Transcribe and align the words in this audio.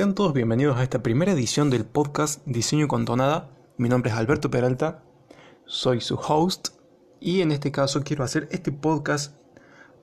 Sean 0.00 0.14
todos 0.14 0.32
bienvenidos 0.32 0.78
a 0.78 0.82
esta 0.82 1.02
primera 1.02 1.32
edición 1.32 1.68
del 1.68 1.84
podcast 1.84 2.40
Diseño 2.46 2.88
con 2.88 3.04
Tonada. 3.04 3.50
Mi 3.76 3.90
nombre 3.90 4.10
es 4.10 4.16
Alberto 4.16 4.50
Peralta, 4.50 5.02
soy 5.66 6.00
su 6.00 6.14
host 6.14 6.68
y 7.20 7.42
en 7.42 7.52
este 7.52 7.70
caso 7.70 8.02
quiero 8.02 8.24
hacer 8.24 8.48
este 8.50 8.72
podcast 8.72 9.36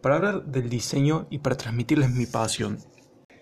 para 0.04 0.18
hablar 0.18 0.46
del 0.46 0.70
diseño 0.70 1.26
y 1.32 1.40
para 1.40 1.58
transmitirles 1.58 2.12
mi 2.12 2.28
pasión. 2.28 2.78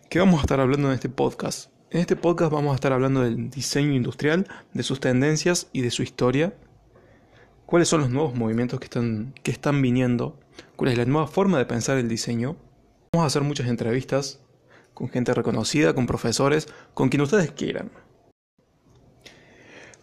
¿Qué 0.10 0.20
vamos 0.20 0.38
a 0.38 0.44
estar 0.44 0.62
hablando 0.62 0.88
en 0.88 0.94
este 0.94 1.10
podcast? 1.10 1.71
En 1.89 1.99
este 1.99 2.15
podcast 2.15 2.54
vamos 2.54 2.72
a 2.72 2.76
estar 2.76 2.94
hablando 2.94 3.19
del 3.19 3.49
diseño 3.49 3.92
industrial, 3.92 4.47
de 4.72 4.83
sus 4.83 5.01
tendencias 5.01 5.67
y 5.74 5.81
de 5.81 5.92
su 5.92 6.03
historia. 6.03 6.56
¿Cuáles 7.65 7.90
son 7.90 7.99
los 7.99 8.12
nuevos 8.12 8.33
movimientos 8.33 8.79
que 8.79 8.85
están, 8.85 9.33
que 9.44 9.51
están 9.51 9.81
viniendo? 9.81 10.40
¿Cuál 10.78 10.92
es 10.94 10.97
la 10.97 11.03
nueva 11.03 11.28
forma 11.28 11.58
de 11.58 11.65
pensar 11.65 11.97
el 11.97 12.08
diseño? 12.08 12.56
Vamos 13.12 13.26
a 13.26 13.28
hacer 13.28 13.42
muchas 13.42 13.67
entrevistas 13.67 14.40
con 14.96 15.10
gente 15.10 15.36
reconocida, 15.36 15.94
con 15.94 16.08
profesores, 16.08 16.68
con 16.95 17.09
quien 17.09 17.22
ustedes 17.22 17.52
quieran. 17.52 17.91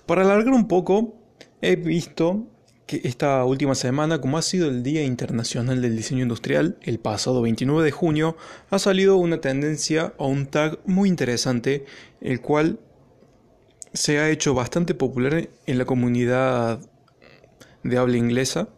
Para 0.07 0.23
alargar 0.23 0.55
un 0.55 0.69
poco, 0.69 1.15
he 1.61 1.75
visto 1.75 2.47
que 2.87 3.01
esta 3.05 3.45
última 3.45 3.75
semana, 3.75 4.21
como 4.21 4.37
ha 4.37 4.43
sido 4.43 4.69
el 4.69 4.83
Día 4.83 5.03
Internacional 5.03 5.81
del 5.81 5.97
Diseño 5.97 6.23
Industrial, 6.23 6.77
el 6.83 6.99
pasado 6.99 7.41
29 7.43 7.83
de 7.83 7.91
junio, 7.91 8.37
ha 8.71 8.79
salido 8.79 9.17
una 9.17 9.41
tendencia 9.41 10.13
o 10.19 10.29
un 10.29 10.47
tag 10.47 10.79
muy 10.85 11.09
interesante, 11.09 11.87
el 12.21 12.41
cual 12.41 12.79
se 13.95 14.19
ha 14.19 14.29
hecho 14.29 14.55
bastante 14.55 14.95
popular 14.95 15.49
en 15.67 15.79
la 15.79 15.85
comunidad 15.85 16.81
de 17.83 17.99
habla 17.99 18.19
inglesa. 18.19 18.69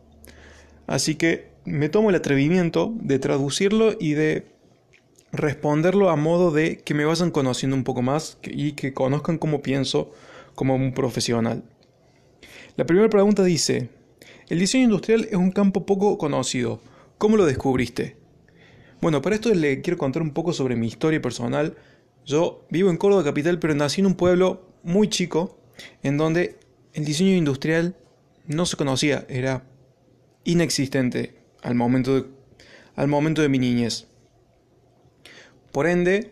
Así 0.87 1.17
que 1.17 1.51
me 1.65 1.89
tomo 1.89 2.11
el 2.11 2.17
atrevimiento 2.17 2.93
de 3.01 3.19
traducirlo 3.19 3.97
y 3.99 4.13
de 4.13 4.54
responderlo 5.35 6.11
a 6.11 6.17
modo 6.17 6.51
de 6.51 6.79
que 6.79 6.95
me 6.95 7.05
vayan 7.05 7.31
conociendo 7.31 7.77
un 7.77 7.85
poco 7.85 8.03
más 8.03 8.39
y 8.45 8.73
que 8.73 8.95
conozcan 8.95 9.39
cómo 9.39 9.63
pienso 9.63 10.13
como 10.55 10.75
un 10.77 10.95
profesional. 10.95 11.63
La 12.77 12.87
primera 12.87 13.09
pregunta 13.09 13.43
dice, 13.45 13.89
el 14.49 14.59
diseño 14.59 14.85
industrial 14.85 15.27
es 15.31 15.37
un 15.37 15.51
campo 15.51 15.87
poco 15.87 16.19
conocido. 16.19 16.81
¿Cómo 17.19 17.37
lo 17.37 17.47
descubriste? 17.47 18.17
Bueno, 19.01 19.23
para 19.23 19.35
esto 19.35 19.53
le 19.53 19.81
quiero 19.81 19.99
contar 19.99 20.23
un 20.23 20.33
poco 20.33 20.53
sobre 20.53 20.77
mi 20.77 20.87
historia 20.87 21.21
personal. 21.21 21.77
Yo 22.25 22.65
vivo 22.71 22.91
en 22.91 22.97
Córdoba 22.97 23.25
capital, 23.25 23.59
pero 23.59 23.75
nací 23.75 24.01
en 24.01 24.07
un 24.07 24.15
pueblo 24.15 24.63
muy 24.83 25.09
chico 25.09 25.59
en 26.03 26.17
donde 26.17 26.57
el 26.93 27.05
diseño 27.05 27.35
industrial 27.35 27.97
no 28.47 28.67
se 28.67 28.77
conocía, 28.77 29.27
era 29.29 29.65
inexistente 30.45 31.35
al 31.63 31.75
momento 31.75 32.27
al 32.97 33.09
momento 33.09 33.43
de 33.43 33.49
mi 33.49 33.59
niñez. 33.59 34.07
Por 35.75 35.89
ende, 35.89 36.31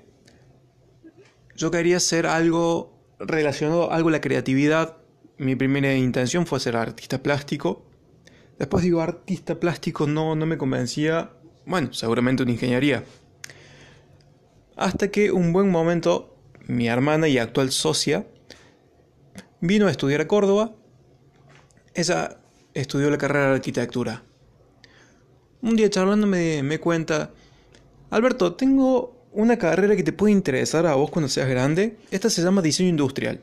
yo 1.56 1.72
quería 1.72 1.96
hacer 1.96 2.28
algo 2.28 2.96
relacionado, 3.18 3.90
algo 3.90 4.08
a 4.08 4.12
la 4.12 4.20
creatividad. 4.20 4.98
Mi 5.36 5.56
primera 5.56 5.92
intención 5.96 6.46
fue 6.46 6.60
ser 6.60 6.76
artista 6.76 7.24
plástico. 7.24 7.84
Después 8.60 8.84
digo, 8.84 9.00
artista 9.00 9.58
plástico 9.58 10.06
no, 10.06 10.36
no 10.36 10.46
me 10.46 10.56
convencía. 10.56 11.32
Bueno, 11.66 11.92
seguramente 11.92 12.44
una 12.44 12.52
ingeniería. 12.52 13.02
Hasta 14.76 15.10
que 15.10 15.32
un 15.32 15.52
buen 15.52 15.72
momento, 15.72 16.36
mi 16.68 16.86
hermana 16.86 17.26
y 17.26 17.38
actual 17.38 17.72
socia 17.72 18.28
vino 19.58 19.88
a 19.88 19.90
estudiar 19.90 20.20
a 20.20 20.28
Córdoba. 20.28 20.76
Ella 21.94 22.38
estudió 22.74 23.10
la 23.10 23.18
carrera 23.18 23.48
de 23.48 23.54
arquitectura. 23.54 24.22
Un 25.62 25.74
día 25.74 25.90
charlando 25.90 26.28
me, 26.28 26.62
me 26.62 26.78
cuenta, 26.78 27.32
Alberto, 28.08 28.54
tengo 28.54 29.21
una 29.32 29.58
carrera 29.58 29.96
que 29.96 30.02
te 30.02 30.12
puede 30.12 30.32
interesar 30.32 30.86
a 30.86 30.94
vos 30.94 31.10
cuando 31.10 31.28
seas 31.28 31.48
grande. 31.48 31.96
Esta 32.10 32.30
se 32.30 32.42
llama 32.42 32.62
diseño 32.62 32.88
industrial. 32.88 33.40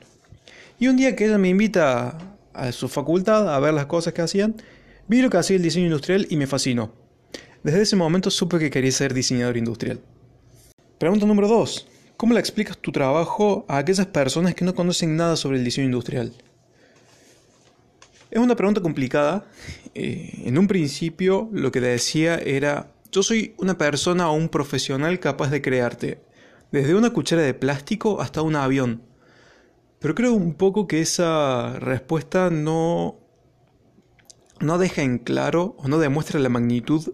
Y 0.79 0.87
un 0.87 0.97
día 0.97 1.15
que 1.15 1.25
ella 1.25 1.37
me 1.37 1.49
invita 1.49 2.17
a 2.53 2.71
su 2.71 2.87
facultad 2.87 3.53
a 3.53 3.59
ver 3.59 3.73
las 3.73 3.87
cosas 3.87 4.13
que 4.13 4.21
hacían, 4.21 4.55
vi 5.07 5.21
lo 5.21 5.29
que 5.29 5.37
hacía 5.37 5.57
el 5.57 5.63
diseño 5.63 5.85
industrial 5.85 6.27
y 6.29 6.37
me 6.37 6.47
fascinó. 6.47 6.91
Desde 7.63 7.81
ese 7.81 7.95
momento 7.95 8.29
supe 8.29 8.59
que 8.59 8.69
quería 8.69 8.91
ser 8.91 9.13
diseñador 9.13 9.57
industrial. 9.57 9.99
Pregunta 10.97 11.25
número 11.25 11.47
2. 11.47 11.87
¿Cómo 12.15 12.33
le 12.33 12.39
explicas 12.39 12.77
tu 12.77 12.91
trabajo 12.91 13.65
a 13.67 13.77
aquellas 13.77 14.05
personas 14.07 14.55
que 14.55 14.65
no 14.65 14.75
conocen 14.75 15.15
nada 15.15 15.35
sobre 15.35 15.57
el 15.57 15.63
diseño 15.63 15.85
industrial? 15.87 16.33
Es 18.31 18.39
una 18.39 18.55
pregunta 18.55 18.81
complicada. 18.81 19.45
Eh, 19.95 20.43
en 20.45 20.57
un 20.57 20.67
principio 20.67 21.49
lo 21.51 21.71
que 21.71 21.81
decía 21.81 22.35
era 22.37 22.91
yo 23.11 23.23
soy 23.23 23.55
una 23.57 23.77
persona 23.77 24.29
o 24.29 24.33
un 24.33 24.49
profesional 24.49 25.19
capaz 25.19 25.49
de 25.49 25.61
crearte, 25.61 26.21
desde 26.71 26.95
una 26.95 27.11
cuchara 27.11 27.41
de 27.41 27.53
plástico 27.53 28.21
hasta 28.21 28.41
un 28.41 28.55
avión. 28.55 29.03
Pero 29.99 30.15
creo 30.15 30.33
un 30.33 30.53
poco 30.53 30.87
que 30.87 31.01
esa 31.01 31.77
respuesta 31.79 32.49
no, 32.49 33.19
no 34.59 34.77
deja 34.77 35.01
en 35.01 35.17
claro 35.17 35.75
o 35.77 35.87
no 35.87 35.97
demuestra 35.97 36.39
la 36.39 36.49
magnitud 36.49 37.13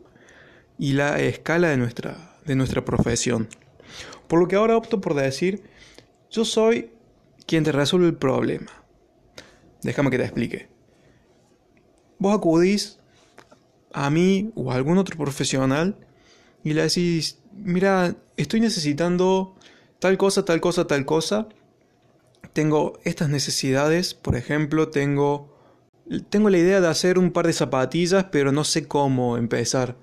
y 0.77 0.93
la 0.93 1.19
escala 1.19 1.69
de 1.69 1.77
nuestra, 1.77 2.37
de 2.45 2.55
nuestra 2.55 2.83
profesión. 2.83 3.47
Por 4.27 4.39
lo 4.39 4.47
que 4.47 4.55
ahora 4.55 4.77
opto 4.77 5.01
por 5.01 5.13
decir, 5.13 5.63
yo 6.29 6.45
soy 6.45 6.91
quien 7.47 7.63
te 7.63 7.71
resuelve 7.71 8.07
el 8.07 8.15
problema. 8.15 8.71
Déjame 9.81 10.09
que 10.09 10.17
te 10.17 10.25
explique. 10.25 10.67
Vos 12.17 12.35
acudís 12.35 12.99
a 13.95 14.09
mí 14.09 14.51
o 14.55 14.71
a 14.71 14.75
algún 14.75 14.97
otro 14.97 15.17
profesional 15.17 15.95
y 16.63 16.73
le 16.73 16.83
decís, 16.83 17.39
mira, 17.53 18.15
estoy 18.35 18.59
necesitando 18.59 19.55
tal 19.99 20.17
cosa, 20.17 20.43
tal 20.43 20.59
cosa, 20.59 20.85
tal 20.85 21.05
cosa. 21.05 21.47
Tengo 22.51 22.99
estas 23.05 23.29
necesidades, 23.29 24.13
por 24.13 24.35
ejemplo, 24.35 24.89
tengo, 24.89 25.57
tengo 26.29 26.49
la 26.49 26.57
idea 26.57 26.81
de 26.81 26.89
hacer 26.89 27.17
un 27.17 27.31
par 27.31 27.47
de 27.47 27.53
zapatillas, 27.53 28.25
pero 28.31 28.51
no 28.51 28.65
sé 28.65 28.85
cómo 28.85 29.37
empezar. 29.37 29.95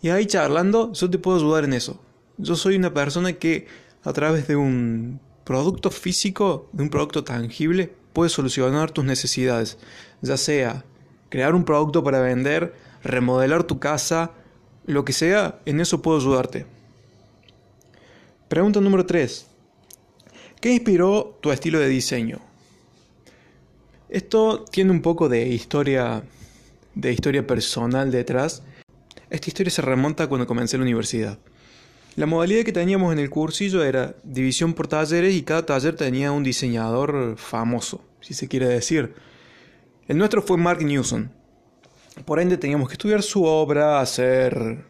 Y 0.00 0.08
ahí 0.08 0.24
charlando, 0.24 0.92
yo 0.94 1.10
te 1.10 1.18
puedo 1.18 1.36
ayudar 1.36 1.64
en 1.64 1.74
eso. 1.74 2.00
Yo 2.38 2.56
soy 2.56 2.76
una 2.76 2.94
persona 2.94 3.34
que 3.34 3.66
a 4.04 4.12
través 4.14 4.48
de 4.48 4.56
un 4.56 5.20
producto 5.44 5.90
físico, 5.90 6.70
de 6.72 6.82
un 6.82 6.88
producto 6.88 7.24
tangible, 7.24 7.92
puede 8.14 8.30
solucionar 8.30 8.90
tus 8.90 9.04
necesidades. 9.04 9.76
Ya 10.22 10.38
sea 10.38 10.84
crear 11.28 11.54
un 11.54 11.64
producto 11.64 12.02
para 12.02 12.20
vender, 12.20 12.72
remodelar 13.04 13.64
tu 13.64 13.78
casa, 13.78 14.32
lo 14.86 15.04
que 15.04 15.12
sea, 15.12 15.60
en 15.66 15.80
eso 15.80 16.02
puedo 16.02 16.18
ayudarte. 16.18 16.66
Pregunta 18.48 18.80
número 18.80 19.06
3. 19.06 19.46
¿Qué 20.60 20.72
inspiró 20.72 21.38
tu 21.40 21.52
estilo 21.52 21.78
de 21.78 21.88
diseño? 21.88 22.38
Esto 24.08 24.64
tiene 24.70 24.90
un 24.90 25.02
poco 25.02 25.28
de 25.28 25.46
historia 25.48 26.22
de 26.94 27.12
historia 27.12 27.46
personal 27.46 28.10
detrás. 28.10 28.62
Esta 29.30 29.50
historia 29.50 29.70
se 29.70 29.82
remonta 29.82 30.28
cuando 30.28 30.46
comencé 30.46 30.76
la 30.76 30.84
universidad. 30.84 31.38
La 32.16 32.26
modalidad 32.26 32.64
que 32.64 32.72
teníamos 32.72 33.12
en 33.12 33.18
el 33.18 33.30
cursillo 33.30 33.82
era 33.82 34.14
división 34.22 34.74
por 34.74 34.86
talleres 34.86 35.34
y 35.34 35.42
cada 35.42 35.66
taller 35.66 35.96
tenía 35.96 36.30
un 36.30 36.44
diseñador 36.44 37.34
famoso, 37.36 38.04
si 38.20 38.34
se 38.34 38.46
quiere 38.46 38.68
decir. 38.68 39.14
El 40.06 40.18
nuestro 40.18 40.40
fue 40.40 40.56
Mark 40.56 40.82
Newson. 40.84 41.32
Por 42.24 42.38
ende 42.38 42.56
teníamos 42.56 42.88
que 42.88 42.94
estudiar 42.94 43.22
su 43.22 43.44
obra, 43.44 44.00
hacer, 44.00 44.84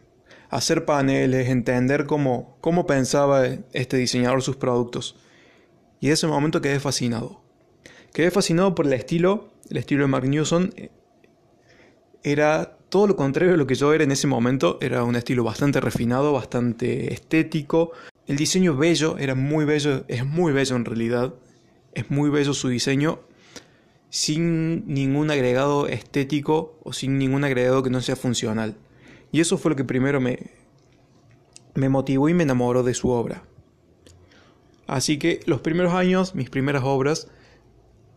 hacer 0.49 0.85
paneles, 0.85 1.49
entender 1.49 2.05
cómo, 2.05 2.57
cómo 2.61 2.85
pensaba 2.85 3.45
este 3.73 3.97
diseñador 3.97 4.41
sus 4.41 4.55
productos. 4.55 5.17
Y 5.99 6.07
en 6.07 6.13
ese 6.13 6.27
momento 6.27 6.61
quedé 6.61 6.79
fascinado. 6.79 7.41
Quedé 8.13 8.29
fascinado 8.31 8.75
por 8.75 8.85
el 8.85 8.93
estilo, 8.93 9.49
el 9.69 9.77
estilo 9.77 10.03
de 10.03 10.07
Mark 10.07 10.27
Newson. 10.27 10.73
Era 12.23 12.77
todo 12.89 13.07
lo 13.07 13.15
contrario 13.15 13.53
de 13.53 13.57
lo 13.57 13.67
que 13.67 13.75
yo 13.75 13.91
era 13.91 14.03
en 14.03 14.11
ese 14.11 14.27
momento. 14.27 14.77
Era 14.81 15.03
un 15.03 15.15
estilo 15.15 15.43
bastante 15.43 15.81
refinado, 15.81 16.31
bastante 16.31 17.11
estético. 17.11 17.91
El 18.27 18.37
diseño 18.37 18.77
bello, 18.77 19.17
era 19.17 19.35
muy 19.35 19.65
bello, 19.65 20.05
es 20.07 20.25
muy 20.25 20.53
bello 20.53 20.75
en 20.75 20.85
realidad. 20.85 21.33
Es 21.93 22.09
muy 22.11 22.29
bello 22.29 22.53
su 22.53 22.69
diseño 22.69 23.19
sin 24.15 24.87
ningún 24.87 25.29
agregado 25.29 25.87
estético 25.87 26.79
o 26.85 26.93
sin 26.93 27.17
ningún 27.17 27.43
agregado 27.43 27.83
que 27.83 27.89
no 27.89 27.99
sea 27.99 28.15
funcional. 28.15 28.77
Y 29.33 29.41
eso 29.41 29.57
fue 29.57 29.71
lo 29.71 29.75
que 29.75 29.83
primero 29.83 30.21
me, 30.21 30.51
me 31.73 31.89
motivó 31.89 32.29
y 32.29 32.33
me 32.33 32.43
enamoró 32.43 32.81
de 32.83 32.93
su 32.93 33.09
obra. 33.09 33.43
Así 34.87 35.19
que 35.19 35.41
los 35.47 35.59
primeros 35.59 35.93
años, 35.93 36.33
mis 36.33 36.49
primeras 36.49 36.85
obras, 36.85 37.27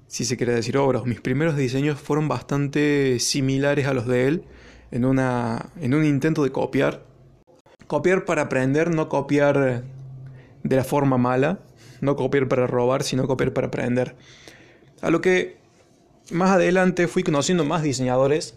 si 0.06 0.24
se 0.24 0.36
quiere 0.36 0.54
decir 0.54 0.78
obras, 0.78 1.04
mis 1.04 1.20
primeros 1.20 1.56
diseños 1.56 2.00
fueron 2.00 2.28
bastante 2.28 3.18
similares 3.18 3.88
a 3.88 3.92
los 3.92 4.06
de 4.06 4.28
él 4.28 4.44
en, 4.92 5.04
una, 5.04 5.70
en 5.80 5.94
un 5.94 6.04
intento 6.04 6.44
de 6.44 6.52
copiar. 6.52 7.02
Copiar 7.88 8.24
para 8.24 8.42
aprender, 8.42 8.94
no 8.94 9.08
copiar 9.08 9.82
de 10.62 10.76
la 10.76 10.84
forma 10.84 11.18
mala, 11.18 11.58
no 12.00 12.14
copiar 12.14 12.46
para 12.46 12.68
robar, 12.68 13.02
sino 13.02 13.26
copiar 13.26 13.52
para 13.52 13.66
aprender. 13.66 14.14
A 15.02 15.10
lo 15.10 15.20
que 15.20 15.57
más 16.30 16.50
adelante 16.50 17.08
fui 17.08 17.22
conociendo 17.22 17.64
más 17.64 17.82
diseñadores 17.82 18.54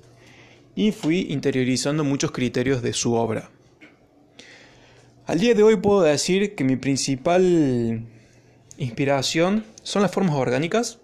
y 0.75 0.91
fui 0.91 1.27
interiorizando 1.29 2.03
muchos 2.03 2.31
criterios 2.31 2.81
de 2.81 2.94
su 2.94 3.13
obra. 3.13 3.50
Al 5.25 5.39
día 5.39 5.53
de 5.53 5.63
hoy 5.63 5.77
puedo 5.77 6.01
decir 6.01 6.56
que 6.56 6.63
mi 6.63 6.75
principal 6.75 8.06
inspiración 8.77 9.63
son 9.83 10.01
las 10.01 10.12
formas 10.12 10.35
orgánicas. 10.35 11.00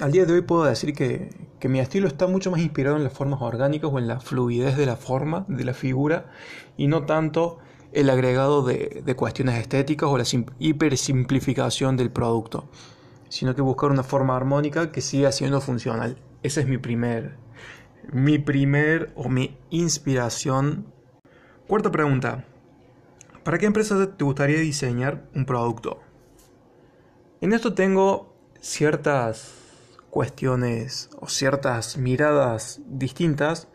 Al 0.00 0.12
día 0.12 0.24
de 0.24 0.32
hoy 0.32 0.42
puedo 0.42 0.64
decir 0.64 0.92
que, 0.94 1.30
mi 1.68 1.80
estilo 1.80 2.06
está 2.08 2.26
mucho 2.26 2.50
más 2.50 2.60
inspirado 2.60 2.96
en 2.96 3.04
las 3.04 3.12
formas 3.12 3.42
orgánicas 3.42 3.90
o 3.92 3.98
en 3.98 4.08
la 4.08 4.20
fluidez 4.20 4.76
de 4.76 4.86
la 4.86 4.96
forma, 4.96 5.44
de 5.48 5.64
la 5.64 5.74
figura, 5.74 6.30
y 6.76 6.86
no 6.86 7.04
tanto 7.04 7.58
el 7.92 8.10
agregado 8.10 8.62
de, 8.62 9.02
de 9.04 9.16
cuestiones 9.16 9.56
estéticas 9.56 10.08
o 10.08 10.16
la 10.16 10.24
hipersimplificación 10.58 11.96
del 11.96 12.10
producto, 12.10 12.68
sino 13.28 13.54
que 13.54 13.62
buscar 13.62 13.90
una 13.90 14.02
forma 14.02 14.36
armónica 14.36 14.92
que 14.92 15.00
siga 15.00 15.32
siendo 15.32 15.60
funcional. 15.60 16.18
Ese 16.42 16.60
es 16.60 16.66
mi 16.66 16.78
primer, 16.78 17.36
mi 18.12 18.38
primer 18.38 19.12
o 19.14 19.28
mi 19.28 19.56
inspiración. 19.70 20.86
Cuarta 21.66 21.90
pregunta. 21.90 22.44
¿Para 23.44 23.58
qué 23.58 23.66
empresa 23.66 24.16
te 24.16 24.24
gustaría 24.24 24.58
diseñar 24.58 25.28
un 25.34 25.44
producto? 25.44 26.00
En 27.40 27.52
esto 27.52 27.74
tengo 27.74 28.34
ciertas 28.60 29.54
cuestiones 30.10 31.10
o 31.20 31.28
ciertas 31.28 31.96
miradas 31.96 32.80
distintas, 32.86 33.68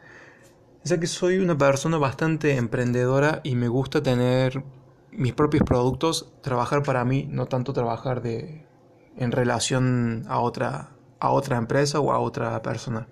ya 0.83 0.99
que 0.99 1.07
soy 1.07 1.37
una 1.37 1.57
persona 1.57 1.97
bastante 1.97 2.57
emprendedora 2.57 3.41
y 3.43 3.55
me 3.55 3.67
gusta 3.67 4.03
tener 4.03 4.63
mis 5.11 5.33
propios 5.33 5.63
productos, 5.63 6.33
trabajar 6.41 6.83
para 6.83 7.05
mí, 7.05 7.27
no 7.29 7.45
tanto 7.45 7.71
trabajar 7.71 8.21
de, 8.21 8.65
en 9.17 9.31
relación 9.31 10.25
a 10.27 10.39
otra, 10.39 10.91
a 11.19 11.31
otra 11.31 11.57
empresa 11.57 11.99
o 11.99 12.11
a 12.11 12.19
otra 12.19 12.61
persona. 12.61 13.07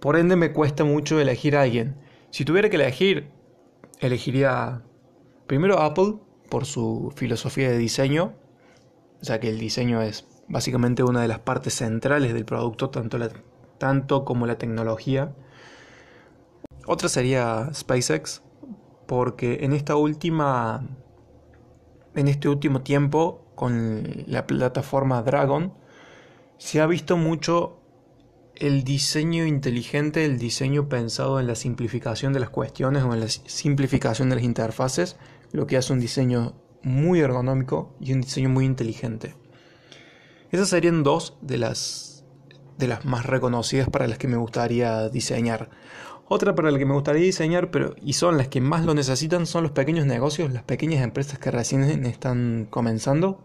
Por 0.00 0.16
ende 0.16 0.36
me 0.36 0.52
cuesta 0.52 0.84
mucho 0.84 1.20
elegir 1.20 1.56
a 1.56 1.62
alguien. 1.62 1.96
Si 2.30 2.44
tuviera 2.44 2.70
que 2.70 2.76
elegir, 2.76 3.30
elegiría 3.98 4.82
primero 5.46 5.80
Apple 5.80 6.14
por 6.48 6.64
su 6.64 7.12
filosofía 7.14 7.70
de 7.70 7.78
diseño, 7.78 8.34
ya 9.20 9.40
que 9.40 9.48
el 9.48 9.58
diseño 9.58 10.00
es 10.00 10.26
básicamente 10.48 11.02
una 11.02 11.22
de 11.22 11.28
las 11.28 11.40
partes 11.40 11.74
centrales 11.74 12.32
del 12.32 12.44
producto, 12.44 12.90
tanto, 12.90 13.18
tanto 13.78 14.24
como 14.24 14.46
la 14.46 14.58
tecnología. 14.58 15.34
Otra 16.86 17.08
sería 17.08 17.70
SpaceX, 17.74 18.42
porque 19.06 19.58
en 19.62 19.72
esta 19.72 19.96
última 19.96 20.82
en 22.14 22.28
este 22.28 22.48
último 22.48 22.82
tiempo 22.82 23.49
con 23.60 24.24
la 24.26 24.46
plataforma 24.46 25.20
Dragon 25.20 25.74
se 26.56 26.80
ha 26.80 26.86
visto 26.86 27.18
mucho 27.18 27.78
el 28.56 28.84
diseño 28.84 29.44
inteligente, 29.44 30.24
el 30.24 30.38
diseño 30.38 30.88
pensado 30.88 31.38
en 31.38 31.46
la 31.46 31.54
simplificación 31.54 32.32
de 32.32 32.40
las 32.40 32.48
cuestiones 32.48 33.02
o 33.02 33.12
en 33.12 33.20
la 33.20 33.28
simplificación 33.28 34.30
de 34.30 34.36
las 34.36 34.44
interfaces, 34.44 35.18
lo 35.52 35.66
que 35.66 35.76
hace 35.76 35.92
un 35.92 36.00
diseño 36.00 36.54
muy 36.82 37.20
ergonómico 37.20 37.94
y 38.00 38.14
un 38.14 38.22
diseño 38.22 38.48
muy 38.48 38.64
inteligente. 38.64 39.34
Esas 40.50 40.70
serían 40.70 41.02
dos 41.02 41.36
de 41.42 41.58
las, 41.58 42.24
de 42.78 42.88
las 42.88 43.04
más 43.04 43.26
reconocidas 43.26 43.90
para 43.90 44.08
las 44.08 44.16
que 44.16 44.26
me 44.26 44.38
gustaría 44.38 45.10
diseñar. 45.10 45.68
Otra 46.32 46.54
para 46.54 46.70
la 46.70 46.78
que 46.78 46.86
me 46.86 46.94
gustaría 46.94 47.24
diseñar, 47.24 47.72
pero 47.72 47.96
y 48.00 48.12
son 48.12 48.36
las 48.38 48.46
que 48.46 48.60
más 48.60 48.84
lo 48.84 48.94
necesitan, 48.94 49.46
son 49.46 49.64
los 49.64 49.72
pequeños 49.72 50.06
negocios, 50.06 50.52
las 50.52 50.62
pequeñas 50.62 51.02
empresas 51.02 51.40
que 51.40 51.50
recién 51.50 51.82
están 52.06 52.68
comenzando, 52.70 53.42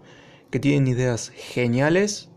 que 0.52 0.60
tienen 0.60 0.88
ideas 0.88 1.32
geniales, 1.34 2.30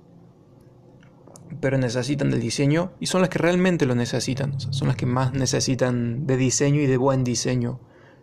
pero 1.60 1.76
necesitan 1.76 2.30
del 2.30 2.40
diseño 2.40 2.92
y 2.98 3.08
son 3.08 3.20
las 3.20 3.28
que 3.28 3.38
realmente 3.38 3.84
lo 3.84 3.94
necesitan, 3.94 4.58
son 4.58 4.88
las 4.88 4.96
que 4.96 5.04
más 5.04 5.34
necesitan 5.34 6.26
de 6.26 6.38
diseño 6.38 6.80
y 6.80 6.86
de 6.86 6.96
buen 6.96 7.24
diseño, 7.24 7.78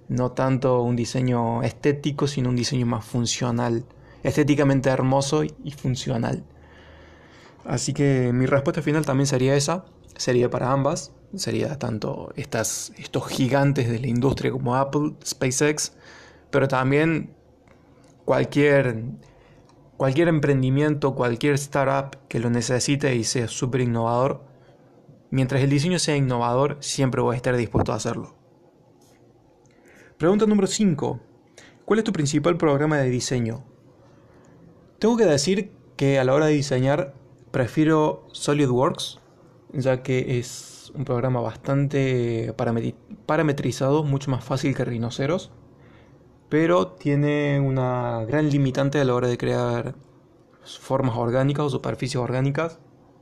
no 0.07 0.31
tanto 0.31 0.81
un 0.81 0.95
diseño 0.95 1.62
estético, 1.62 2.25
sino 2.25 2.50
un 2.50 2.56
diseño 2.56 2.88
más 2.88 3.06
funcional 3.06 3.86
estéticamente 4.24 4.89
hermoso 4.89 5.44
y 5.44 5.72
funcional. 5.77 6.44
Así 7.66 7.94
que 7.94 8.31
mi 8.33 8.48
respuesta 8.48 8.81
final 8.81 9.06
también 9.06 9.27
sería 9.27 9.56
esa, 9.56 9.86
sería 10.18 10.50
para 10.50 10.72
ambas, 10.72 11.12
sería 11.36 11.77
tanto 11.77 12.31
estas, 12.36 12.94
estos 12.98 13.27
gigantes 13.27 13.89
de 13.89 14.00
la 14.00 14.07
industria 14.07 14.51
como 14.51 14.75
Apple, 14.75 15.13
SpaceX, 15.25 15.94
pero 16.51 16.68
también 16.68 17.33
cualquier, 18.25 19.04
cualquier 19.98 20.27
emprendimiento, 20.27 21.16
cualquier 21.16 21.56
startup 21.56 22.18
que 22.27 22.39
lo 22.39 22.50
necesite 22.50 23.16
y 23.16 23.24
sea 23.24 23.48
súper 23.48 23.81
innovador, 23.81 24.45
mientras 25.31 25.62
el 25.62 25.69
diseño 25.69 26.00
sea 26.00 26.16
innovador, 26.16 26.77
siempre 26.80 27.22
voy 27.22 27.33
a 27.33 27.38
estar 27.38 27.56
dispuesto 27.56 27.92
a 27.92 27.95
hacerlo. 27.95 28.36
Pregunta 30.18 30.45
número 30.45 30.68
5. 30.68 31.19
¿Cuál 31.83 32.00
es 32.00 32.06
tu 32.06 32.13
principal 32.13 32.57
programa 32.57 32.98
de 32.98 33.10
diseño? 33.10 33.66
Tengo 34.98 35.18
que 35.18 35.25
decir 35.25 35.72
que 35.98 36.19
a 36.19 36.24
la 36.24 36.33
hora 36.33 36.45
de 36.48 36.54
diseñar 36.54 37.13
prefiero 37.51 38.27
SolidWorks, 38.31 39.19
ya 39.74 40.04
que 40.04 40.39
es 40.39 40.75
un 40.97 41.06
programa 41.06 41.42
bastante 41.42 42.53
parametrizado, 43.25 44.03
mucho 44.03 44.31
más 44.31 44.44
fácil 44.44 44.75
que 44.75 44.86
Rhinoceros, 44.86 45.51
pero 46.50 46.88
tiene 46.88 47.59
una 47.59 48.24
gran 48.25 48.50
limitante 48.50 49.00
a 49.00 49.06
la 49.06 49.13
hora 49.13 49.27
de 49.27 49.38
crear 49.38 49.95
formas 50.63 51.18
orgánicas 51.18 51.65
o 51.65 51.69
superficies 51.69 52.21
orgánicas, 52.21 52.80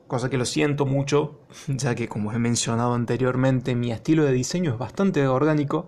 cosa 0.08 0.30
que 0.30 0.38
lo 0.38 0.46
siento 0.46 0.86
mucho, 0.86 1.40
ya 1.68 1.96
que 1.96 2.08
como 2.08 2.31
he 2.31 2.40
mencionado 2.40 2.94
anteriormente, 2.94 3.76
mi 3.76 3.92
estilo 3.92 4.24
de 4.24 4.34
diseño 4.34 4.74
es 4.74 4.78
bastante 4.78 5.28
orgánico. 5.28 5.88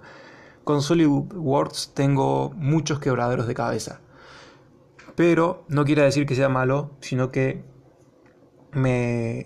Con 0.64 0.82
SolidWorks 0.82 1.94
tengo 1.94 2.52
muchos 2.56 3.00
quebraderos 3.00 3.46
de 3.46 3.54
cabeza 3.54 4.02
pero 5.16 5.64
no 5.70 5.86
quiere 5.86 6.04
decir 6.04 6.26
que 6.26 6.36
sea 6.36 6.50
malo, 6.50 6.92
sino 7.00 7.32
que 7.32 7.64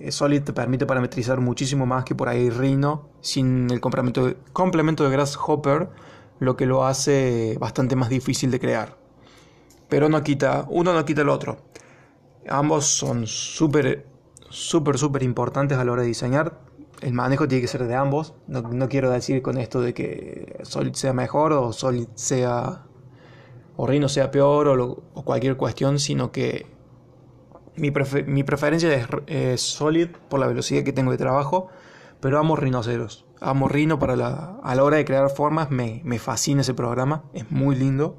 Solid 0.09 0.43
te 0.43 0.53
permite 0.53 0.85
parametrizar 0.85 1.39
muchísimo 1.39 1.85
más 1.85 2.03
que 2.03 2.15
por 2.15 2.29
ahí 2.29 2.49
Rhino 2.49 3.09
sin 3.21 3.69
el 3.69 3.79
complemento, 3.79 4.33
complemento 4.53 5.03
de 5.03 5.11
Grasshopper, 5.11 5.89
lo 6.39 6.57
que 6.57 6.65
lo 6.65 6.85
hace 6.85 7.55
bastante 7.59 7.95
más 7.95 8.09
difícil 8.09 8.51
de 8.51 8.59
crear. 8.59 8.97
Pero 9.87 10.09
no 10.09 10.23
quita, 10.23 10.65
uno 10.69 10.93
no 10.93 11.05
quita 11.05 11.21
el 11.21 11.29
otro. 11.29 11.57
Ambos 12.47 12.85
son 12.85 13.27
súper, 13.27 14.07
súper, 14.49 14.97
súper 14.97 15.23
importantes 15.23 15.77
a 15.77 15.83
la 15.83 15.91
hora 15.91 16.01
de 16.01 16.07
diseñar. 16.07 16.59
El 17.01 17.13
manejo 17.13 17.47
tiene 17.47 17.61
que 17.61 17.67
ser 17.67 17.85
de 17.85 17.95
ambos. 17.95 18.33
No, 18.47 18.61
no 18.61 18.89
quiero 18.89 19.09
decir 19.11 19.41
con 19.41 19.57
esto 19.57 19.81
de 19.81 19.93
que 19.93 20.59
Solid 20.63 20.93
sea 20.93 21.13
mejor 21.13 21.53
o 21.53 21.71
Solid 21.71 22.07
sea 22.15 22.85
o 23.81 23.87
Rhino 23.87 24.09
sea 24.09 24.29
peor 24.29 24.67
o, 24.67 25.23
cualquier 25.23 25.55
cuestión, 25.55 25.99
sino 25.99 26.33
que 26.33 26.65
mi, 27.79 27.91
preferencia 28.43 29.07
es, 29.27 29.61
Solid 29.61 30.09
por 30.30 30.39
la 30.39 30.47
velocidad 30.47 30.83
que 30.83 30.94
tengo 30.94 31.11
de 31.11 31.18
trabajo, 31.18 31.69
pero 32.19 32.39
amo 32.39 32.56
Rhinoceros. 32.56 33.25
Amo 33.42 33.68
Rhino 33.68 33.99
para 33.99 34.15
la, 34.15 34.57
a 34.63 34.75
la 34.75 34.83
hora 34.83 34.97
de 34.97 35.06
crear 35.06 35.30
formas, 35.30 35.71
me, 35.71 36.01
me 36.04 36.19
fascina 36.19 36.61
ese 36.61 36.73
programa, 36.73 37.23
es 37.33 37.49
muy 37.51 37.75
lindo. 37.75 38.18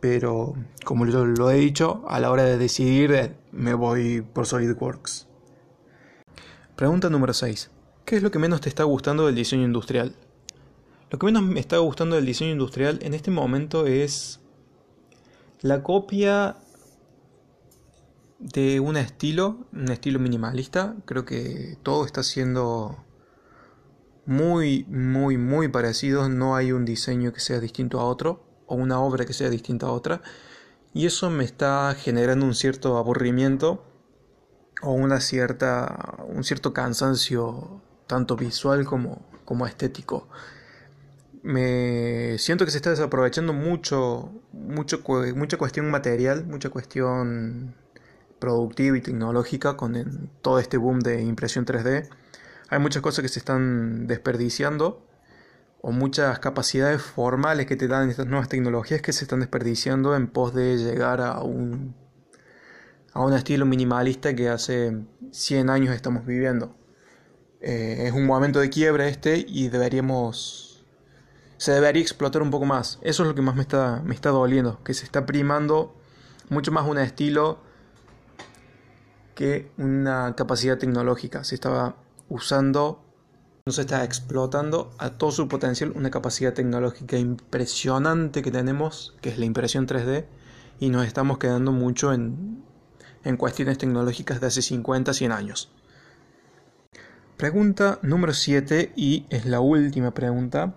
Pero 0.00 0.54
como 0.84 1.06
yo 1.06 1.24
lo 1.24 1.50
he 1.50 1.56
dicho, 1.56 2.04
a 2.08 2.20
la 2.20 2.30
hora 2.30 2.44
de 2.44 2.56
decidir 2.56 3.12
eh, 3.12 3.34
me 3.50 3.74
voy 3.74 4.20
por 4.20 4.46
SolidWorks. 4.46 5.26
Pregunta 6.76 7.10
número 7.10 7.32
6. 7.32 7.70
¿Qué 8.04 8.16
es 8.16 8.22
lo 8.22 8.30
que 8.30 8.38
menos 8.38 8.60
te 8.60 8.68
está 8.68 8.84
gustando 8.84 9.26
del 9.26 9.34
diseño 9.34 9.64
industrial? 9.64 10.14
Lo 11.10 11.18
que 11.18 11.26
menos 11.26 11.42
me 11.42 11.58
está 11.58 11.78
gustando 11.78 12.16
del 12.16 12.26
diseño 12.26 12.52
industrial 12.52 13.00
en 13.02 13.14
este 13.14 13.30
momento 13.30 13.86
es 13.86 14.40
la 15.60 15.82
copia 15.82 16.56
de 18.38 18.80
un 18.80 18.96
estilo, 18.96 19.66
un 19.72 19.90
estilo 19.90 20.18
minimalista, 20.18 20.96
creo 21.04 21.24
que 21.24 21.76
todo 21.82 22.04
está 22.04 22.22
siendo 22.22 23.04
muy, 24.26 24.84
muy, 24.88 25.38
muy 25.38 25.68
parecido, 25.68 26.28
no 26.28 26.54
hay 26.54 26.72
un 26.72 26.84
diseño 26.84 27.32
que 27.32 27.40
sea 27.40 27.60
distinto 27.60 28.00
a 28.00 28.04
otro, 28.04 28.44
o 28.66 28.76
una 28.76 29.00
obra 29.00 29.24
que 29.24 29.32
sea 29.32 29.50
distinta 29.50 29.86
a 29.86 29.92
otra, 29.92 30.22
y 30.92 31.06
eso 31.06 31.30
me 31.30 31.44
está 31.44 31.94
generando 31.98 32.46
un 32.46 32.54
cierto 32.54 32.96
aburrimiento 32.96 33.84
o 34.82 34.92
una 34.92 35.20
cierta, 35.20 36.24
un 36.28 36.44
cierto 36.44 36.72
cansancio 36.72 37.82
tanto 38.06 38.36
visual 38.36 38.84
como, 38.84 39.26
como 39.44 39.66
estético. 39.66 40.28
Me 41.42 42.36
siento 42.38 42.64
que 42.64 42.70
se 42.70 42.78
está 42.78 42.90
desaprovechando 42.90 43.52
mucho, 43.52 44.32
mucho 44.52 45.02
mucha 45.34 45.56
cuestión 45.56 45.90
material, 45.90 46.44
mucha 46.46 46.68
cuestión 46.70 47.74
productiva 48.38 48.96
y 48.96 49.00
tecnológica 49.00 49.76
con 49.76 50.30
todo 50.42 50.58
este 50.58 50.76
boom 50.76 51.00
de 51.00 51.22
impresión 51.22 51.64
3D. 51.66 52.08
Hay 52.70 52.78
muchas 52.78 53.02
cosas 53.02 53.22
que 53.22 53.28
se 53.28 53.38
están 53.38 54.06
desperdiciando 54.06 55.06
o 55.80 55.92
muchas 55.92 56.38
capacidades 56.38 57.00
formales 57.02 57.66
que 57.66 57.76
te 57.76 57.88
dan 57.88 58.10
estas 58.10 58.26
nuevas 58.26 58.48
tecnologías 58.48 59.00
que 59.00 59.12
se 59.12 59.24
están 59.24 59.40
desperdiciando 59.40 60.16
en 60.16 60.26
pos 60.26 60.54
de 60.54 60.76
llegar 60.76 61.20
a 61.20 61.40
un 61.42 61.94
a 63.12 63.24
un 63.24 63.32
estilo 63.32 63.66
minimalista 63.66 64.34
que 64.34 64.48
hace 64.48 64.96
100 65.32 65.70
años 65.70 65.94
estamos 65.94 66.26
viviendo. 66.26 66.76
Eh, 67.60 68.04
es 68.06 68.12
un 68.12 68.26
momento 68.26 68.60
de 68.60 68.70
quiebra 68.70 69.08
este 69.08 69.44
y 69.48 69.68
deberíamos 69.68 70.68
se 71.56 71.72
debería 71.72 72.02
explotar 72.02 72.42
un 72.42 72.50
poco 72.50 72.64
más. 72.64 72.98
Eso 73.02 73.22
es 73.24 73.28
lo 73.28 73.34
que 73.34 73.42
más 73.42 73.56
me 73.56 73.62
está, 73.62 74.00
me 74.04 74.14
está 74.14 74.30
doliendo, 74.30 74.82
que 74.84 74.94
se 74.94 75.04
está 75.04 75.26
primando 75.26 75.94
mucho 76.48 76.70
más 76.72 76.86
un 76.86 76.98
estilo 76.98 77.58
que 79.38 79.70
una 79.78 80.34
capacidad 80.34 80.78
tecnológica. 80.78 81.44
Se 81.44 81.54
estaba 81.54 81.94
usando, 82.28 83.04
no 83.64 83.72
se 83.72 83.82
está 83.82 84.02
explotando 84.02 84.90
a 84.98 85.10
todo 85.10 85.30
su 85.30 85.46
potencial 85.46 85.92
una 85.94 86.10
capacidad 86.10 86.54
tecnológica 86.54 87.16
impresionante 87.18 88.42
que 88.42 88.50
tenemos, 88.50 89.14
que 89.20 89.28
es 89.28 89.38
la 89.38 89.44
impresión 89.44 89.86
3D, 89.86 90.24
y 90.80 90.88
nos 90.88 91.06
estamos 91.06 91.38
quedando 91.38 91.70
mucho 91.70 92.12
en, 92.12 92.64
en 93.22 93.36
cuestiones 93.36 93.78
tecnológicas 93.78 94.40
de 94.40 94.48
hace 94.48 94.60
50, 94.60 95.14
100 95.14 95.30
años. 95.30 95.70
Pregunta 97.36 98.00
número 98.02 98.32
7 98.32 98.92
y 98.96 99.24
es 99.30 99.46
la 99.46 99.60
última 99.60 100.14
pregunta. 100.14 100.74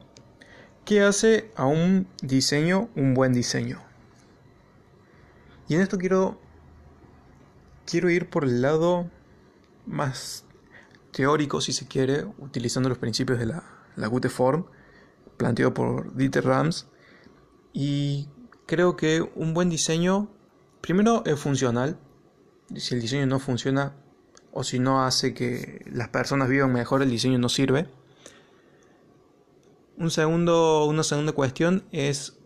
¿Qué 0.85 1.01
hace 1.01 1.49
a 1.55 1.65
un 1.65 2.05
diseño 2.21 2.89
un 2.95 3.15
buen 3.15 3.33
diseño? 3.33 3.81
Y 5.67 5.73
en 5.73 5.81
esto 5.81 5.97
quiero 5.97 6.50
quiero 7.85 8.09
ir 8.09 8.29
por 8.29 8.43
el 8.43 8.61
lado 8.61 9.09
más 9.85 10.45
teórico, 11.11 11.61
si 11.61 11.73
se 11.73 11.87
quiere, 11.87 12.25
utilizando 12.39 12.89
los 12.89 12.97
principios 12.97 13.39
de 13.39 13.47
la, 13.47 13.63
la 13.95 14.07
Gute 14.07 14.29
Form, 14.29 14.65
planteado 15.37 15.73
por 15.73 16.15
Dieter 16.15 16.45
Rams. 16.45 16.87
Y 17.73 18.29
creo 18.65 18.95
que 18.95 19.21
un 19.35 19.53
buen 19.53 19.69
diseño, 19.69 20.29
primero 20.81 21.23
es 21.25 21.39
funcional. 21.39 21.97
Si 22.75 22.95
el 22.95 23.01
diseño 23.01 23.25
no 23.25 23.39
funciona 23.39 23.93
o 24.53 24.63
si 24.63 24.79
no 24.79 25.03
hace 25.03 25.33
que 25.33 25.85
las 25.91 26.09
personas 26.09 26.49
vivan 26.49 26.71
mejor, 26.71 27.01
el 27.01 27.09
diseño 27.09 27.37
no 27.37 27.49
sirve. 27.49 27.87
Un 29.97 30.09
segundo, 30.09 30.85
una 30.85 31.03
segunda 31.03 31.31
cuestión 31.33 31.83
es 31.91 32.37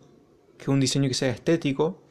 que 0.58 0.70
un 0.70 0.80
diseño 0.80 1.08
que 1.08 1.14
sea 1.14 1.30
estético, 1.30 2.02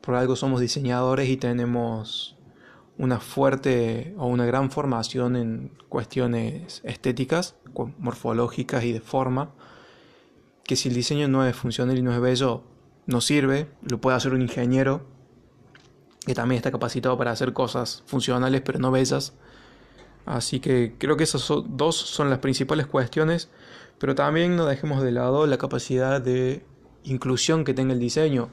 por 0.00 0.14
algo 0.14 0.36
somos 0.36 0.60
diseñadores 0.60 1.28
y 1.28 1.36
tenemos 1.36 2.36
una 3.00 3.18
fuerte 3.18 4.14
o 4.18 4.26
una 4.26 4.44
gran 4.44 4.70
formación 4.70 5.34
en 5.34 5.72
cuestiones 5.88 6.82
estéticas, 6.84 7.56
morfológicas 7.98 8.84
y 8.84 8.92
de 8.92 9.00
forma, 9.00 9.54
que 10.64 10.76
si 10.76 10.90
el 10.90 10.94
diseño 10.94 11.26
no 11.26 11.46
es 11.46 11.56
funcional 11.56 11.96
y 11.96 12.02
no 12.02 12.12
es 12.12 12.20
bello, 12.20 12.62
no 13.06 13.22
sirve, 13.22 13.68
lo 13.88 14.02
puede 14.02 14.18
hacer 14.18 14.34
un 14.34 14.42
ingeniero 14.42 15.06
que 16.26 16.34
también 16.34 16.58
está 16.58 16.70
capacitado 16.70 17.16
para 17.16 17.30
hacer 17.30 17.54
cosas 17.54 18.02
funcionales 18.04 18.60
pero 18.60 18.78
no 18.78 18.90
bellas. 18.90 19.32
Así 20.26 20.60
que 20.60 20.94
creo 20.98 21.16
que 21.16 21.24
esas 21.24 21.50
dos 21.68 21.96
son 21.96 22.28
las 22.28 22.40
principales 22.40 22.86
cuestiones, 22.86 23.48
pero 23.98 24.14
también 24.14 24.56
no 24.56 24.66
dejemos 24.66 25.02
de 25.02 25.12
lado 25.12 25.46
la 25.46 25.56
capacidad 25.56 26.20
de 26.20 26.66
inclusión 27.04 27.64
que 27.64 27.72
tenga 27.72 27.94
el 27.94 27.98
diseño. 27.98 28.50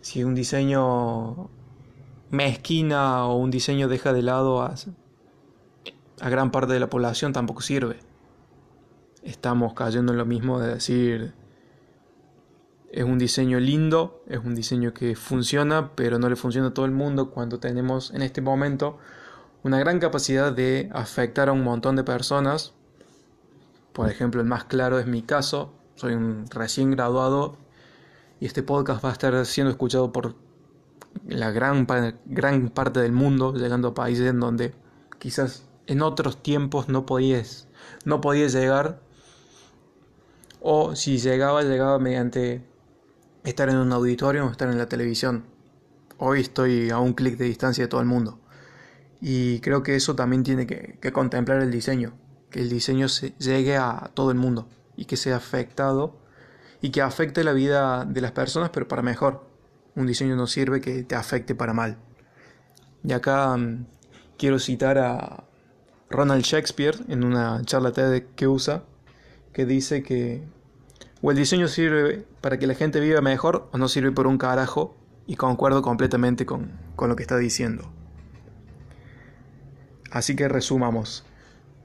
Si 0.00 0.24
un 0.24 0.34
diseño 0.34 1.50
mezquina 2.32 3.26
o 3.26 3.36
un 3.36 3.50
diseño 3.50 3.88
deja 3.88 4.12
de 4.12 4.22
lado 4.22 4.62
a, 4.62 4.74
a 6.20 6.28
gran 6.30 6.50
parte 6.50 6.72
de 6.72 6.80
la 6.80 6.88
población 6.88 7.32
tampoco 7.32 7.60
sirve. 7.60 8.00
Estamos 9.22 9.74
cayendo 9.74 10.12
en 10.12 10.18
lo 10.18 10.24
mismo 10.24 10.58
de 10.58 10.74
decir 10.74 11.34
es 12.90 13.04
un 13.04 13.18
diseño 13.18 13.60
lindo, 13.60 14.22
es 14.28 14.38
un 14.38 14.54
diseño 14.54 14.94
que 14.94 15.14
funciona, 15.14 15.92
pero 15.94 16.18
no 16.18 16.28
le 16.28 16.36
funciona 16.36 16.68
a 16.68 16.74
todo 16.74 16.86
el 16.86 16.92
mundo 16.92 17.30
cuando 17.30 17.58
tenemos 17.58 18.10
en 18.12 18.22
este 18.22 18.40
momento 18.40 18.98
una 19.62 19.78
gran 19.78 19.98
capacidad 19.98 20.52
de 20.52 20.90
afectar 20.92 21.50
a 21.50 21.52
un 21.52 21.62
montón 21.62 21.96
de 21.96 22.04
personas. 22.04 22.72
Por 23.92 24.10
ejemplo, 24.10 24.40
el 24.40 24.46
más 24.46 24.64
claro 24.64 24.98
es 24.98 25.06
mi 25.06 25.22
caso, 25.22 25.72
soy 25.96 26.14
un 26.14 26.46
recién 26.50 26.90
graduado 26.90 27.58
y 28.40 28.46
este 28.46 28.62
podcast 28.62 29.04
va 29.04 29.10
a 29.10 29.12
estar 29.12 29.44
siendo 29.44 29.70
escuchado 29.70 30.12
por 30.12 30.34
la 31.26 31.50
gran, 31.50 31.86
gran 32.26 32.68
parte 32.70 33.00
del 33.00 33.12
mundo, 33.12 33.54
llegando 33.54 33.88
a 33.88 33.94
países 33.94 34.28
en 34.28 34.40
donde 34.40 34.74
quizás 35.18 35.68
en 35.86 36.02
otros 36.02 36.42
tiempos 36.42 36.88
no 36.88 37.06
podías, 37.06 37.68
no 38.04 38.20
podías 38.20 38.52
llegar, 38.52 39.00
o 40.60 40.94
si 40.94 41.18
llegaba, 41.18 41.62
llegaba 41.62 41.98
mediante 41.98 42.64
estar 43.44 43.68
en 43.68 43.76
un 43.76 43.92
auditorio 43.92 44.46
o 44.46 44.50
estar 44.50 44.68
en 44.68 44.78
la 44.78 44.86
televisión. 44.86 45.44
Hoy 46.18 46.40
estoy 46.40 46.90
a 46.90 46.98
un 46.98 47.14
clic 47.14 47.36
de 47.36 47.46
distancia 47.46 47.84
de 47.84 47.88
todo 47.88 48.00
el 48.00 48.06
mundo. 48.06 48.38
Y 49.20 49.60
creo 49.60 49.82
que 49.82 49.96
eso 49.96 50.14
también 50.14 50.42
tiene 50.42 50.66
que, 50.66 50.98
que 51.00 51.12
contemplar 51.12 51.62
el 51.62 51.70
diseño, 51.70 52.12
que 52.50 52.60
el 52.60 52.68
diseño 52.68 53.08
se, 53.08 53.30
llegue 53.38 53.76
a 53.76 54.10
todo 54.14 54.30
el 54.30 54.38
mundo 54.38 54.68
y 54.96 55.06
que 55.06 55.16
sea 55.16 55.36
afectado 55.36 56.16
y 56.80 56.90
que 56.90 57.02
afecte 57.02 57.44
la 57.44 57.52
vida 57.52 58.04
de 58.04 58.20
las 58.20 58.32
personas, 58.32 58.70
pero 58.70 58.88
para 58.88 59.02
mejor. 59.02 59.51
Un 59.94 60.06
diseño 60.06 60.36
no 60.36 60.46
sirve 60.46 60.80
que 60.80 61.02
te 61.02 61.14
afecte 61.14 61.54
para 61.54 61.72
mal. 61.72 61.98
Y 63.04 63.12
acá 63.12 63.56
mm, 63.56 63.86
quiero 64.38 64.58
citar 64.58 64.98
a 64.98 65.44
Ronald 66.10 66.44
Shakespeare 66.44 66.98
en 67.08 67.24
una 67.24 67.62
charla 67.64 67.92
que 68.36 68.48
usa, 68.48 68.84
que 69.52 69.66
dice 69.66 70.02
que 70.02 70.42
o 71.20 71.30
el 71.30 71.36
diseño 71.36 71.68
sirve 71.68 72.26
para 72.40 72.58
que 72.58 72.66
la 72.66 72.74
gente 72.74 72.98
viva 72.98 73.20
mejor 73.20 73.68
o 73.72 73.78
no 73.78 73.88
sirve 73.88 74.10
por 74.10 74.26
un 74.26 74.38
carajo, 74.38 74.96
y 75.26 75.36
concuerdo 75.36 75.82
completamente 75.82 76.46
con, 76.46 76.72
con 76.96 77.08
lo 77.08 77.16
que 77.16 77.22
está 77.22 77.36
diciendo. 77.36 77.90
Así 80.10 80.36
que 80.36 80.48
resumamos. 80.48 81.24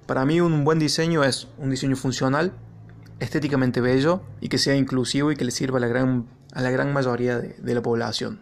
Para 0.05 0.25
mí 0.25 0.41
un 0.41 0.63
buen 0.63 0.79
diseño 0.79 1.23
es 1.23 1.47
un 1.57 1.69
diseño 1.69 1.95
funcional, 1.95 2.53
estéticamente 3.19 3.81
bello 3.81 4.21
y 4.41 4.49
que 4.49 4.57
sea 4.57 4.75
inclusivo 4.75 5.31
y 5.31 5.35
que 5.35 5.45
le 5.45 5.51
sirva 5.51 5.77
a 5.77 5.81
la 5.81 5.87
gran 5.87 6.27
a 6.57 6.61
la 6.61 6.71
gran 6.71 6.91
mayoría 6.91 7.37
de, 7.37 7.75
la 7.75 7.81
población. 7.83 8.41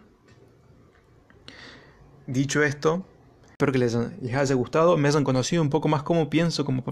Dicho 2.26 2.62
esto, 2.62 3.04
espero 3.50 3.72
que 3.72 3.78
les, 3.78 3.94
haya 3.94 4.54
gustado, 4.54 4.96
me 4.96 5.08
hayan 5.08 5.22
conocido 5.22 5.60
un 5.60 5.68
poco 5.68 5.88
más 5.88 6.02
cómo 6.02 6.30
pienso 6.30 6.64
como, 6.64 6.82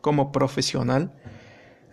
como 0.00 0.32
profesional. 0.32 1.12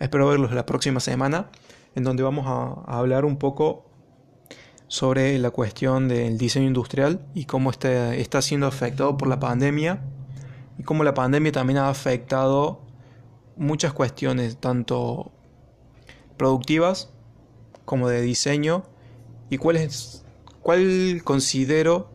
Espero 0.00 0.26
verlos 0.26 0.52
la 0.52 0.66
próxima 0.66 0.98
semana, 0.98 1.50
en 1.94 2.02
donde 2.02 2.24
vamos 2.24 2.46
a, 2.48 2.98
hablar 2.98 3.24
un 3.24 3.36
poco 3.36 3.86
sobre 4.88 5.38
la 5.38 5.50
cuestión 5.50 6.08
del 6.08 6.36
diseño 6.36 6.66
industrial 6.66 7.24
y 7.34 7.44
cómo 7.44 7.70
está, 7.70 8.14
está 8.16 8.42
siendo 8.42 8.66
afectado 8.66 9.16
por 9.16 9.28
la 9.28 9.38
pandemia 9.38 10.02
y 10.76 10.82
cómo 10.82 11.04
la 11.04 11.14
pandemia 11.14 11.52
también 11.52 11.78
ha 11.78 11.88
afectado 11.88 12.81
muchas 13.56 13.92
cuestiones, 13.92 14.58
tanto 14.58 15.32
productivas 16.36 17.10
como 17.84 18.08
de 18.08 18.22
diseño 18.22 18.84
y 19.50 19.58
cuál 19.58 19.88
cuál 20.60 21.20
considero 21.24 22.10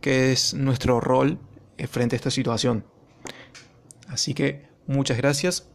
que 0.00 0.32
es 0.32 0.54
nuestro 0.54 1.00
rol 1.00 1.38
eh, 1.78 1.86
frente 1.86 2.16
a 2.16 2.18
esta 2.18 2.30
situación. 2.30 2.84
Así 4.08 4.34
que 4.34 4.68
muchas 4.86 5.16
gracias. 5.16 5.68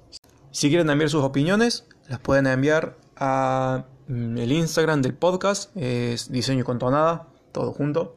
Si 0.52 0.70
quieren 0.70 0.90
enviar 0.90 1.10
sus 1.10 1.24
opiniones, 1.24 1.86
las 2.08 2.20
pueden 2.20 2.48
enviar 2.48 2.98
a 3.16 3.86
mm, 4.08 4.38
el 4.38 4.52
Instagram 4.52 5.02
del 5.02 5.14
podcast, 5.14 5.76
es 5.76 6.32
diseño 6.32 6.64
con 6.64 6.80
tonada, 6.80 7.28
todo 7.52 7.74
junto. 7.74 8.16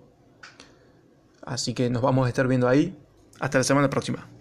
Así 1.43 1.75
que 1.75 1.91
nos 1.91 2.03
vamos 2.03 2.27
a 2.27 2.29
estar 2.29 2.47
viendo 2.47 2.69
ahí. 2.69 2.97
Hasta 3.41 3.59
la 3.59 3.65
semana 3.65 3.89
próxima. 3.89 4.31